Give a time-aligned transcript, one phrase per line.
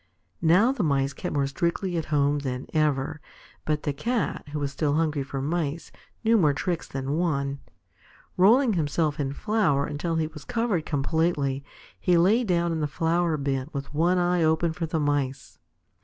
[0.41, 3.21] Now the Mice kept more strictly at home than ever.
[3.65, 5.91] But the Cat, who was still hungry for Mice,
[6.23, 7.59] knew more tricks than one.
[8.35, 11.63] Rolling himself in flour until he was covered completely,
[11.99, 15.59] he lay down in the flour bin, with one eye open for the Mice.